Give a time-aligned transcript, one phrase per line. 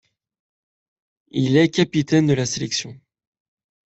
[1.29, 2.99] Il est capitaine de la sélection.